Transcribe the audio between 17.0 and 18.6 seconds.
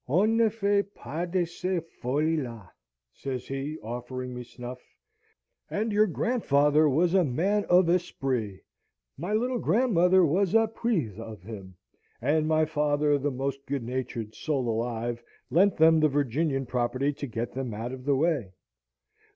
to get them out of the way!